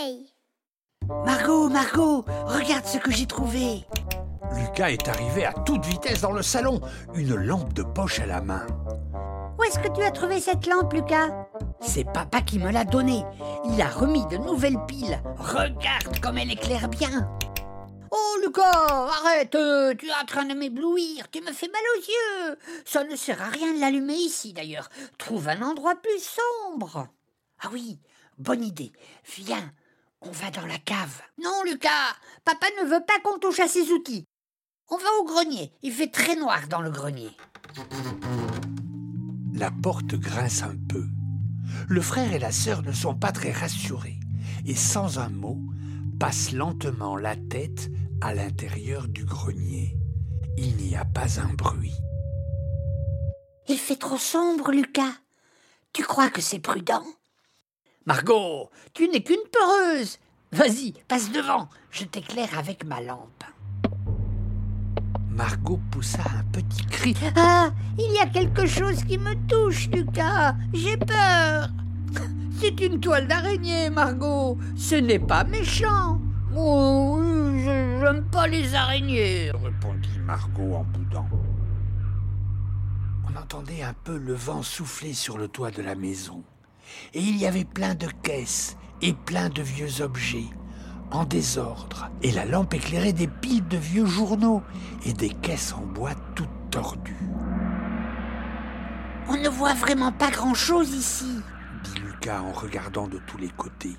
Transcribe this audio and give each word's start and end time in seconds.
soleil. 0.00 0.26
Margot, 1.24 1.68
Margot, 1.68 2.24
regarde 2.46 2.86
ce 2.86 2.98
que 2.98 3.10
j'ai 3.10 3.26
trouvé. 3.26 3.84
Lucas 4.54 4.90
est 4.90 5.08
arrivé 5.08 5.44
à 5.44 5.52
toute 5.52 5.84
vitesse 5.86 6.22
dans 6.22 6.32
le 6.32 6.42
salon, 6.42 6.80
une 7.14 7.34
lampe 7.34 7.72
de 7.72 7.82
poche 7.82 8.20
à 8.20 8.26
la 8.26 8.40
main. 8.40 8.66
Où 9.58 9.62
est-ce 9.64 9.78
que 9.78 9.94
tu 9.94 10.02
as 10.02 10.10
trouvé 10.10 10.40
cette 10.40 10.66
lampe, 10.66 10.92
Lucas? 10.92 11.48
C'est 11.80 12.04
papa 12.04 12.40
qui 12.40 12.58
me 12.58 12.70
l'a 12.70 12.84
donnée. 12.84 13.24
Il 13.64 13.80
a 13.80 13.88
remis 13.88 14.26
de 14.26 14.38
nouvelles 14.38 14.84
piles. 14.86 15.20
Regarde 15.36 16.20
comme 16.20 16.38
elle 16.38 16.52
éclaire 16.52 16.88
bien. 16.88 17.30
Oh 18.10 18.36
Lucas, 18.42 18.62
arrête, 18.64 19.54
euh, 19.54 19.94
tu 19.94 20.08
es 20.08 20.12
en 20.12 20.24
train 20.26 20.44
de 20.44 20.54
m'éblouir, 20.54 21.30
tu 21.30 21.40
me 21.42 21.52
fais 21.52 21.68
mal 21.68 21.82
aux 21.96 22.00
yeux. 22.00 22.58
Ça 22.84 23.04
ne 23.04 23.14
sert 23.14 23.40
à 23.40 23.48
rien 23.48 23.72
de 23.72 23.80
l'allumer 23.80 24.16
ici 24.16 24.52
d'ailleurs. 24.52 24.88
Trouve 25.16 25.48
un 25.48 25.62
endroit 25.62 25.94
plus 25.94 26.18
sombre. 26.18 27.06
Ah 27.62 27.68
oui, 27.72 28.00
bonne 28.38 28.64
idée. 28.64 28.92
Viens, 29.36 29.72
on 30.22 30.30
va 30.30 30.50
dans 30.50 30.66
la 30.66 30.78
cave. 30.78 31.22
Non 31.42 31.62
Lucas, 31.64 32.14
papa 32.44 32.66
ne 32.80 32.88
veut 32.88 33.04
pas 33.06 33.18
qu'on 33.22 33.38
touche 33.38 33.60
à 33.60 33.68
ses 33.68 33.90
outils. 33.90 34.24
On 34.88 34.96
va 34.96 35.08
au 35.20 35.24
grenier, 35.24 35.72
il 35.82 35.92
fait 35.92 36.10
très 36.10 36.36
noir 36.36 36.66
dans 36.68 36.80
le 36.80 36.90
grenier. 36.90 37.30
La 39.54 39.70
porte 39.70 40.14
grince 40.14 40.62
un 40.62 40.76
peu. 40.88 41.04
Le 41.88 42.00
frère 42.00 42.32
et 42.32 42.38
la 42.38 42.52
sœur 42.52 42.82
ne 42.82 42.92
sont 42.92 43.14
pas 43.14 43.32
très 43.32 43.52
rassurés 43.52 44.18
et 44.66 44.74
sans 44.74 45.18
un 45.18 45.28
mot 45.28 45.58
passent 46.18 46.52
lentement 46.52 47.16
la 47.16 47.36
tête 47.36 47.90
à 48.20 48.34
l'intérieur 48.34 49.08
du 49.08 49.24
grenier. 49.24 49.96
Il 50.56 50.76
n'y 50.76 50.96
a 50.96 51.04
pas 51.04 51.40
un 51.40 51.52
bruit. 51.54 51.94
Il 53.68 53.78
fait 53.78 53.96
trop 53.96 54.18
sombre, 54.18 54.72
Lucas. 54.72 55.14
Tu 55.92 56.02
crois 56.02 56.28
que 56.28 56.40
c'est 56.40 56.58
prudent? 56.58 57.04
Margot, 58.06 58.70
tu 58.94 59.08
n'es 59.08 59.22
qu'une 59.22 59.36
peureuse. 59.52 60.18
Vas-y, 60.52 60.94
passe 61.06 61.30
devant, 61.30 61.68
je 61.90 62.04
t'éclaire 62.04 62.58
avec 62.58 62.84
ma 62.84 63.00
lampe. 63.00 63.44
Margot 65.28 65.80
poussa 65.90 66.22
un 66.38 66.44
petit 66.44 66.84
cri. 66.86 67.14
Ah, 67.36 67.70
il 67.98 68.12
y 68.12 68.18
a 68.18 68.26
quelque 68.26 68.66
chose 68.66 69.04
qui 69.04 69.18
me 69.18 69.34
touche, 69.46 69.88
Lucas. 69.90 70.54
J'ai 70.72 70.96
peur. 70.96 71.68
C'est 72.58 72.80
une 72.80 73.00
toile 73.00 73.28
d'araignée, 73.28 73.90
Margot. 73.90 74.58
Ce 74.76 74.94
n'est 74.94 75.18
pas 75.18 75.44
méchant. 75.44 76.20
Oh, 76.56 77.18
je 77.20 78.02
n'aime 78.02 78.24
pas 78.30 78.46
les 78.46 78.74
araignées, 78.74 79.50
répondit 79.52 80.18
Margot 80.24 80.74
en 80.74 80.84
boudant. 80.84 81.28
On 83.28 83.38
entendait 83.38 83.82
un 83.82 83.94
peu 84.04 84.16
le 84.16 84.34
vent 84.34 84.62
souffler 84.62 85.12
sur 85.12 85.38
le 85.38 85.48
toit 85.48 85.70
de 85.70 85.82
la 85.82 85.94
maison. 85.94 86.42
Et 87.14 87.20
il 87.20 87.36
y 87.36 87.46
avait 87.46 87.64
plein 87.64 87.94
de 87.94 88.08
caisses 88.22 88.76
et 89.02 89.12
plein 89.12 89.48
de 89.48 89.62
vieux 89.62 90.02
objets 90.02 90.46
en 91.10 91.24
désordre, 91.24 92.08
et 92.22 92.30
la 92.30 92.44
lampe 92.44 92.74
éclairait 92.74 93.12
des 93.12 93.26
piles 93.26 93.66
de 93.66 93.76
vieux 93.76 94.06
journaux 94.06 94.62
et 95.04 95.12
des 95.12 95.30
caisses 95.30 95.72
en 95.72 95.84
bois 95.84 96.14
toutes 96.34 96.48
tordues. 96.70 97.28
On 99.28 99.36
ne 99.36 99.48
voit 99.48 99.74
vraiment 99.74 100.12
pas 100.12 100.30
grand-chose 100.30 100.90
ici, 100.90 101.40
dit 101.84 102.00
Lucas 102.00 102.40
en 102.40 102.52
regardant 102.52 103.08
de 103.08 103.18
tous 103.26 103.38
les 103.38 103.48
côtés. 103.48 103.96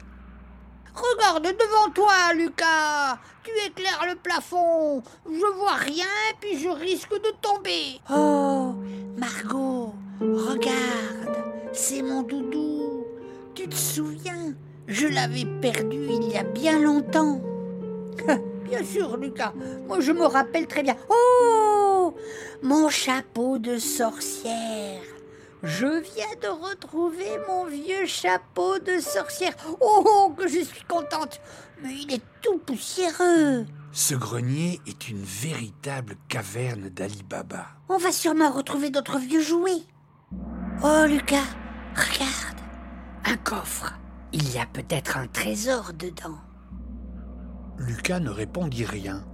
Regarde 0.93 1.43
devant 1.43 1.91
toi, 1.93 2.33
Lucas. 2.35 3.17
Tu 3.43 3.51
éclaires 3.65 4.05
le 4.09 4.15
plafond. 4.15 5.01
Je 5.25 5.57
vois 5.57 5.75
rien, 5.75 6.05
puis 6.41 6.59
je 6.59 6.67
risque 6.67 7.13
de 7.13 7.31
tomber. 7.41 8.01
Oh, 8.09 8.75
Je 14.91 15.07
l'avais 15.07 15.45
perdu 15.61 15.95
il 15.95 16.33
y 16.33 16.37
a 16.37 16.43
bien 16.43 16.77
longtemps. 16.77 17.41
bien 18.65 18.83
sûr, 18.83 19.15
Lucas. 19.15 19.53
Moi, 19.87 20.01
je 20.01 20.11
me 20.11 20.25
rappelle 20.25 20.67
très 20.67 20.83
bien. 20.83 20.97
Oh 21.07 22.13
Mon 22.61 22.89
chapeau 22.89 23.57
de 23.57 23.77
sorcière. 23.77 25.01
Je 25.63 25.85
viens 25.85 26.35
de 26.41 26.47
retrouver 26.49 27.29
mon 27.47 27.67
vieux 27.67 28.05
chapeau 28.05 28.79
de 28.79 28.99
sorcière. 28.99 29.53
Oh, 29.79 30.33
que 30.37 30.49
je 30.49 30.59
suis 30.59 30.83
contente. 30.83 31.39
Mais 31.81 31.93
il 31.93 32.13
est 32.13 32.23
tout 32.41 32.57
poussiéreux. 32.57 33.65
Ce 33.93 34.13
grenier 34.13 34.81
est 34.87 35.07
une 35.07 35.23
véritable 35.23 36.15
caverne 36.27 36.89
d'Ali 36.89 37.23
Baba. 37.23 37.67
On 37.87 37.97
va 37.97 38.11
sûrement 38.11 38.51
retrouver 38.51 38.89
d'autres 38.89 39.19
vieux 39.19 39.41
jouets. 39.41 39.83
Oh, 40.83 41.05
Lucas, 41.07 41.47
regarde. 41.95 42.59
Un 43.23 43.37
coffre. 43.37 43.93
Il 44.33 44.53
y 44.53 44.59
a 44.59 44.65
peut-être 44.65 45.17
un 45.17 45.27
trésor 45.27 45.93
dedans. 45.93 46.39
Lucas 47.77 48.19
ne 48.19 48.29
répondit 48.29 48.85
rien, 48.85 49.25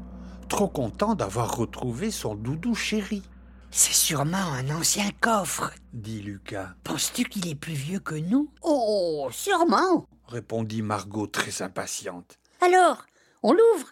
trop 0.50 0.68
content 0.68 1.14
d'avoir 1.14 1.56
retrouvé 1.56 2.12
son 2.12 2.36
doudou 2.36 2.74
chéri. 2.74 3.22
C'est 3.70 3.94
sûrement 3.94 4.38
un 4.38 4.70
ancien 4.72 5.12
coffre, 5.20 5.72
dit 5.94 6.22
Lucas. 6.22 6.74
Penses-tu 6.84 7.26
qu'il 7.26 7.48
est 7.48 7.56
plus 7.56 7.74
vieux 7.74 8.00
que 8.00 8.16
nous? 8.16 8.52
Oh, 8.64 9.28
sûrement, 9.32 10.08
répondit 10.28 10.82
Margot 10.82 11.28
très 11.28 11.62
impatiente. 11.62 12.40
Alors, 12.62 13.06
on 13.44 13.52
l'ouvre? 13.52 13.88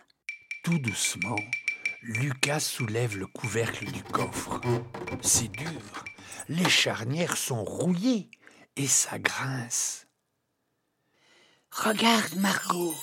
Tout 0.63 0.79
doucement, 0.79 1.35
Lucas 2.01 2.61
soulève 2.61 3.17
le 3.17 3.27
couvercle 3.27 3.91
du 3.91 4.01
coffre. 4.01 4.59
C'est 5.21 5.51
dur. 5.51 6.05
Les 6.47 6.69
charnières 6.69 7.37
sont 7.37 7.63
rouillées 7.63 8.29
et 8.75 8.87
ça 8.87 9.19
grince. 9.19 10.07
Regarde, 11.83 12.35
Margot. 12.37 12.95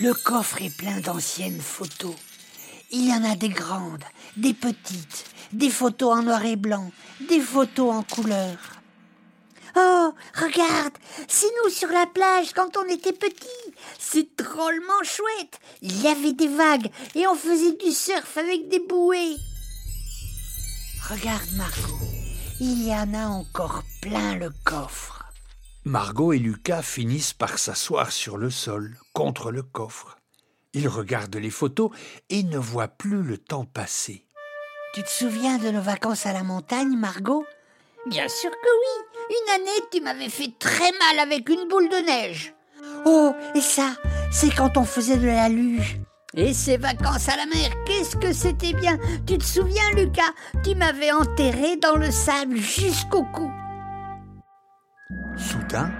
Le 0.00 0.14
coffre 0.14 0.62
est 0.62 0.74
plein 0.74 1.00
d'anciennes 1.00 1.60
photos. 1.60 2.14
Il 2.92 3.08
y 3.08 3.12
en 3.12 3.24
a 3.24 3.34
des 3.34 3.48
grandes, 3.48 4.04
des 4.36 4.54
petites, 4.54 5.24
des 5.52 5.70
photos 5.70 6.18
en 6.18 6.22
noir 6.22 6.44
et 6.44 6.54
blanc, 6.54 6.92
des 7.28 7.40
photos 7.40 7.92
en 7.92 8.02
couleur. 8.04 8.56
Oh, 9.76 10.14
regarde, 10.34 10.94
c'est 11.26 11.50
nous 11.64 11.70
sur 11.70 11.88
la 11.88 12.06
plage 12.06 12.52
quand 12.54 12.76
on 12.76 12.84
était 12.84 13.12
petits. 13.12 13.74
C'est 13.98 14.38
drôlement 14.38 15.02
chouette. 15.02 15.60
Il 15.82 16.00
y 16.00 16.06
avait 16.06 16.32
des 16.32 16.48
vagues 16.48 16.90
et 17.16 17.26
on 17.26 17.34
faisait 17.34 17.76
du 17.76 17.90
surf 17.90 18.38
avec 18.38 18.68
des 18.68 18.80
bouées. 18.80 19.36
Regarde, 21.10 21.50
Margot, 21.56 22.06
il 22.60 22.86
y 22.86 22.94
en 22.94 23.12
a 23.14 23.26
encore 23.26 23.82
plein 24.00 24.36
le 24.36 24.50
coffre. 24.64 25.19
Margot 25.84 26.34
et 26.34 26.38
Lucas 26.38 26.82
finissent 26.82 27.32
par 27.32 27.58
s'asseoir 27.58 28.12
sur 28.12 28.36
le 28.36 28.50
sol, 28.50 28.98
contre 29.14 29.50
le 29.50 29.62
coffre. 29.62 30.18
Ils 30.74 30.88
regardent 30.88 31.36
les 31.36 31.50
photos 31.50 31.90
et 32.28 32.42
ne 32.42 32.58
voient 32.58 32.88
plus 32.88 33.22
le 33.22 33.38
temps 33.38 33.64
passer. 33.64 34.26
Tu 34.92 35.02
te 35.02 35.08
souviens 35.08 35.56
de 35.56 35.70
nos 35.70 35.80
vacances 35.80 36.26
à 36.26 36.34
la 36.34 36.42
montagne, 36.42 36.96
Margot? 36.98 37.46
Bien 38.06 38.28
sûr 38.28 38.50
que 38.50 38.56
oui. 38.56 39.36
Une 39.38 39.54
année, 39.54 39.86
tu 39.90 40.02
m'avais 40.02 40.28
fait 40.28 40.52
très 40.58 40.92
mal 40.92 41.18
avec 41.18 41.48
une 41.48 41.66
boule 41.66 41.88
de 41.88 42.04
neige. 42.06 42.54
Oh, 43.06 43.32
et 43.54 43.62
ça, 43.62 43.96
c'est 44.30 44.54
quand 44.54 44.76
on 44.76 44.84
faisait 44.84 45.16
de 45.16 45.28
la 45.28 45.48
luge. 45.48 45.98
Et 46.34 46.52
ces 46.52 46.76
vacances 46.76 47.28
à 47.28 47.36
la 47.36 47.46
mer, 47.46 47.70
qu'est-ce 47.86 48.16
que 48.16 48.34
c'était 48.34 48.74
bien 48.74 48.98
Tu 49.26 49.38
te 49.38 49.44
souviens, 49.44 49.90
Lucas? 49.94 50.34
Tu 50.62 50.74
m'avais 50.74 51.10
enterré 51.10 51.76
dans 51.76 51.96
le 51.96 52.10
sable 52.10 52.58
jusqu'au 52.58 53.24
cou. 53.24 53.50
Soudain, 55.40 55.90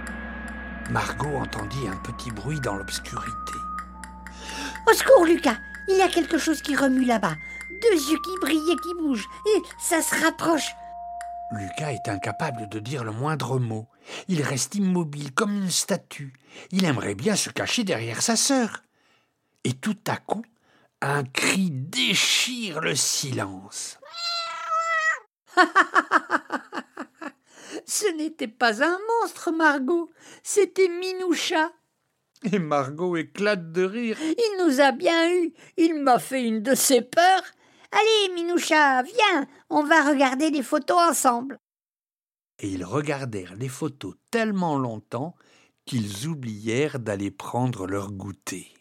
Margot 0.91 1.35
entendit 1.35 1.87
un 1.87 1.97
petit 1.97 2.29
bruit 2.29 2.59
dans 2.59 2.75
l'obscurité. 2.75 3.53
Au 4.87 4.93
secours, 4.93 5.25
Lucas 5.25 5.57
Il 5.87 5.97
y 5.97 6.01
a 6.01 6.07
quelque 6.07 6.37
chose 6.37 6.61
qui 6.61 6.75
remue 6.75 7.05
là-bas. 7.05 7.35
Deux 7.81 8.11
yeux 8.11 8.19
qui 8.23 8.37
brillent 8.39 8.71
et 8.71 8.75
qui 8.77 8.93
bougent. 8.99 9.27
Et 9.55 9.61
ça 9.79 10.01
se 10.01 10.23
rapproche. 10.23 10.69
Lucas 11.53 11.91
est 11.91 12.07
incapable 12.07 12.69
de 12.69 12.79
dire 12.79 13.03
le 13.03 13.11
moindre 13.11 13.57
mot. 13.57 13.87
Il 14.27 14.43
reste 14.43 14.75
immobile 14.75 15.33
comme 15.33 15.55
une 15.55 15.71
statue. 15.71 16.33
Il 16.71 16.85
aimerait 16.85 17.15
bien 17.15 17.35
se 17.35 17.49
cacher 17.49 17.83
derrière 17.83 18.21
sa 18.21 18.35
sœur. 18.35 18.83
Et 19.63 19.73
tout 19.73 19.97
à 20.07 20.17
coup, 20.17 20.45
un 21.01 21.23
cri 21.23 21.71
déchire 21.71 22.79
le 22.79 22.95
silence. 22.95 23.99
Ce 27.85 28.15
n'était 28.15 28.47
pas 28.47 28.83
un 28.83 28.97
monstre, 29.21 29.51
Margot, 29.51 30.09
c'était 30.43 30.89
Minoucha. 30.89 31.71
Et 32.51 32.59
Margot 32.59 33.15
éclate 33.17 33.71
de 33.71 33.83
rire. 33.83 34.17
Il 34.21 34.65
nous 34.65 34.81
a 34.81 34.91
bien 34.91 35.31
eus. 35.31 35.53
Il 35.77 36.01
m'a 36.01 36.19
fait 36.19 36.43
une 36.43 36.61
de 36.61 36.73
ses 36.73 37.01
peurs. 37.01 37.43
Allez, 37.91 38.33
Minoucha, 38.33 39.03
viens, 39.03 39.47
on 39.69 39.83
va 39.83 40.09
regarder 40.09 40.49
les 40.49 40.63
photos 40.63 40.97
ensemble. 40.97 41.59
Et 42.59 42.69
ils 42.69 42.85
regardèrent 42.85 43.55
les 43.55 43.67
photos 43.67 44.15
tellement 44.31 44.77
longtemps 44.77 45.35
qu'ils 45.85 46.27
oublièrent 46.27 46.99
d'aller 46.99 47.31
prendre 47.31 47.87
leur 47.87 48.11
goûter. 48.11 48.73